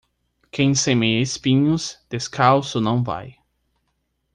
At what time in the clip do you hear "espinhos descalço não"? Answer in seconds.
1.21-3.03